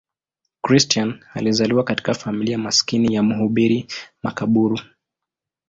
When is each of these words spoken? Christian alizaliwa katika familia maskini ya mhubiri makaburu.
Christian 0.61 1.23
alizaliwa 1.33 1.83
katika 1.83 2.13
familia 2.13 2.57
maskini 2.57 3.13
ya 3.15 3.23
mhubiri 3.23 3.87
makaburu. 4.23 4.79